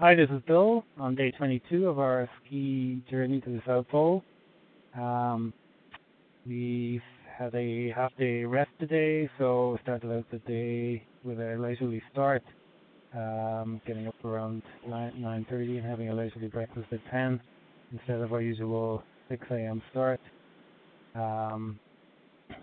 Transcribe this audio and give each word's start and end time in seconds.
Hi, 0.00 0.14
this 0.14 0.30
is 0.30 0.40
Bill 0.46 0.84
on 1.00 1.16
day 1.16 1.32
22 1.32 1.88
of 1.88 1.98
our 1.98 2.30
ski 2.46 3.02
journey 3.10 3.40
to 3.40 3.50
the 3.50 3.60
South 3.66 3.88
Pole. 3.88 4.22
Um, 4.96 5.52
we 6.46 7.00
had 7.36 7.52
a 7.56 7.90
half 7.90 8.14
day 8.16 8.44
rest 8.44 8.70
today, 8.78 9.28
so 9.38 9.76
started 9.82 10.12
out 10.16 10.24
the 10.30 10.38
day 10.46 11.04
with 11.24 11.40
a 11.40 11.56
leisurely 11.58 12.00
start, 12.12 12.44
um, 13.12 13.80
getting 13.88 14.06
up 14.06 14.14
around 14.24 14.62
9, 14.86 15.14
9.30 15.18 15.78
and 15.78 15.84
having 15.84 16.10
a 16.10 16.14
leisurely 16.14 16.46
breakfast 16.46 16.86
at 16.92 17.00
10 17.10 17.40
instead 17.92 18.20
of 18.20 18.32
our 18.32 18.40
usual 18.40 19.02
6 19.28 19.44
a.m. 19.50 19.82
start. 19.90 20.20
Um, 21.16 21.80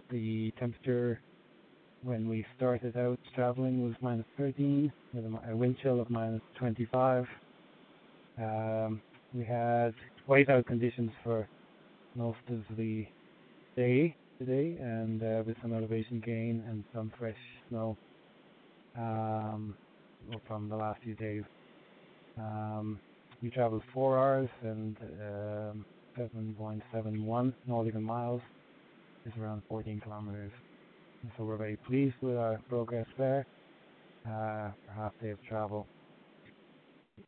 the 0.10 0.54
temperature 0.58 1.20
when 2.06 2.30
we 2.30 2.46
started 2.56 2.96
out 2.96 3.18
traveling 3.34 3.84
was 3.84 3.96
minus 4.00 4.26
13 4.38 4.94
with 5.14 5.26
a 5.50 5.56
wind 5.56 5.76
chill 5.82 6.00
of 6.00 6.10
minus 6.12 6.42
25. 6.60 7.26
Um, 8.38 9.02
we 9.34 9.44
had 9.44 9.94
whiteout 10.30 10.68
conditions 10.68 11.10
for 11.24 11.48
most 12.16 12.38
of 12.50 12.62
the 12.78 13.08
day 13.76 14.16
today 14.38 14.78
and 14.80 15.24
uh, 15.24 15.44
with 15.48 15.58
some 15.64 15.74
elevation 15.74 16.22
gain 16.24 16.64
and 16.70 16.84
some 16.94 17.12
fresh 17.18 17.36
snow 17.70 17.98
um, 18.96 19.76
from 20.48 20.70
the 20.70 20.76
last 20.76 21.02
few 21.04 21.16
days. 21.16 21.44
Um, 22.38 23.00
we 23.42 23.50
traveled 23.50 23.84
four 23.94 24.20
hours 24.20 24.50
and 24.62 24.96
um, 25.22 25.86
7.71 26.20 27.54
nautical 27.68 28.02
miles 28.02 28.42
is 29.26 29.34
around 29.42 29.64
14 29.68 30.02
kilometers. 30.02 30.52
So 31.38 31.44
we're 31.44 31.58
very 31.58 31.78
pleased 31.88 32.16
with 32.22 32.38
our 32.38 32.60
progress 32.70 33.08
there 33.18 33.46
uh, 34.26 34.72
half 34.96 35.14
day 35.22 35.30
of 35.30 35.40
travel. 35.48 35.88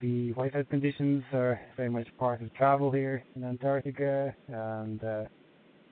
The 0.01 0.33
whiteout 0.33 0.69
conditions 0.69 1.23
are 1.33 1.59
very 1.75 1.89
much 1.89 2.07
part 2.19 2.41
of 2.41 2.53
travel 2.53 2.91
here 2.91 3.23
in 3.35 3.43
Antarctica, 3.43 4.35
and 4.47 5.03
uh, 5.03 5.23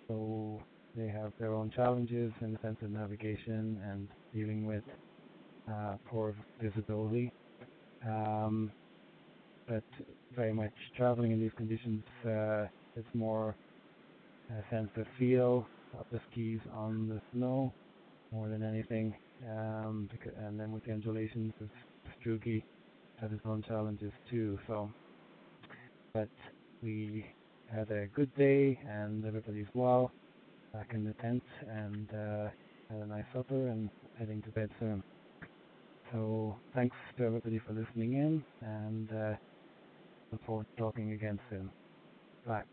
so 0.08 0.62
they 0.96 1.08
have 1.08 1.32
their 1.40 1.54
own 1.54 1.72
challenges 1.76 2.32
in 2.42 2.54
the 2.54 2.60
sense 2.62 2.78
of 2.82 2.92
navigation 2.92 3.82
and 3.90 4.08
dealing 4.34 4.66
with 4.66 4.84
uh, 5.72 5.96
poor 6.08 6.36
visibility. 6.62 7.32
Um, 8.06 8.72
but 9.68 9.84
very 10.36 10.54
much 10.54 10.74
traveling 10.96 11.32
in 11.32 11.40
these 11.40 11.54
conditions, 11.58 12.04
uh, 12.26 12.66
it's 12.96 13.08
more 13.16 13.56
a 14.52 14.76
sense 14.76 14.90
of 14.96 15.06
feel 15.18 15.66
of 16.00 16.06
the 16.12 16.20
skis 16.32 16.60
on 16.74 17.08
the 17.08 17.20
snow 17.34 17.74
more 18.32 18.50
than 18.50 18.64
anything. 18.64 19.16
Um, 19.48 20.08
because, 20.12 20.34
and 20.38 20.60
then 20.60 20.72
with 20.72 20.84
the 20.84 20.92
undulations, 20.94 21.54
sastrugi 22.08 22.64
has 23.20 23.32
its 23.32 23.42
own 23.46 23.64
challenges 23.64 24.12
too. 24.30 24.60
So, 24.68 24.92
but 26.14 26.30
we 26.82 27.26
had 27.68 27.90
a 27.92 28.08
good 28.08 28.34
day 28.36 28.80
and 28.88 29.26
everybody's 29.26 29.68
well 29.74 30.12
back 30.74 30.92
in 30.94 31.04
the 31.04 31.14
tent 31.16 31.44
and 31.68 32.10
uh, 32.14 32.50
had 32.90 33.00
a 33.00 33.06
nice 33.08 33.26
supper 33.34 33.68
and 33.68 33.90
heading 34.18 34.42
to 34.44 34.52
bed 34.52 34.70
soon. 34.80 35.04
So 36.12 36.60
thanks 36.74 36.96
to 37.18 37.26
everybody 37.26 37.60
for 37.60 37.74
listening 37.74 38.14
in 38.14 38.46
and 38.62 39.12
uh, 39.12 39.36
look 40.32 40.44
forward 40.46 40.66
to 40.76 40.82
talking 40.82 41.12
again 41.14 41.40
soon. 41.50 41.72
Bye. 42.46 42.64